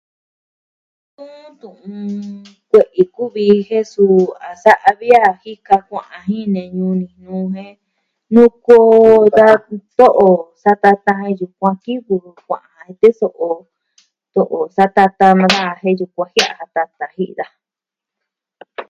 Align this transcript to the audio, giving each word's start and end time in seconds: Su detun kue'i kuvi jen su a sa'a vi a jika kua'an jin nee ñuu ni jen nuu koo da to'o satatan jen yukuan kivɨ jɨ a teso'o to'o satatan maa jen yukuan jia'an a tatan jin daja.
Su 1.15 1.23
detun 1.59 2.05
kue'i 2.69 3.03
kuvi 3.15 3.47
jen 3.69 3.85
su 3.93 4.05
a 4.47 4.49
sa'a 4.63 4.91
vi 4.99 5.09
a 5.25 5.29
jika 5.41 5.75
kua'an 5.87 6.23
jin 6.31 6.47
nee 6.55 6.69
ñuu 6.77 6.93
ni 7.01 7.07
jen 7.21 7.73
nuu 8.33 8.51
koo 8.65 9.19
da 9.37 9.47
to'o 9.97 10.29
satatan 10.63 11.19
jen 11.25 11.37
yukuan 11.41 11.75
kivɨ 11.83 12.13
jɨ 12.23 12.31
a 12.81 12.83
teso'o 12.99 13.49
to'o 14.33 14.57
satatan 14.77 15.33
maa 15.53 15.71
jen 15.81 15.95
yukuan 15.99 16.31
jia'an 16.35 16.59
a 16.63 16.65
tatan 16.75 17.11
jin 17.15 17.31
daja. 17.37 17.45